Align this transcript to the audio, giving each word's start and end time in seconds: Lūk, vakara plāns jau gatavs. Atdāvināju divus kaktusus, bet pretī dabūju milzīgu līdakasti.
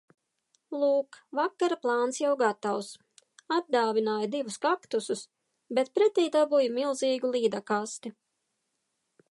Lūk, 0.83 1.17
vakara 1.39 1.75
plāns 1.83 2.17
jau 2.21 2.31
gatavs. 2.39 2.89
Atdāvināju 3.59 4.31
divus 4.37 4.57
kaktusus, 4.65 5.23
bet 5.81 5.93
pretī 5.99 6.27
dabūju 6.39 6.73
milzīgu 6.81 7.35
līdakasti. 7.39 8.17